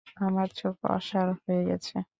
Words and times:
আমার 0.17 0.47
চোখ 0.59 0.75
অসাড় 0.89 1.31
হয়ে 1.43 1.61
গেছে। 1.69 1.95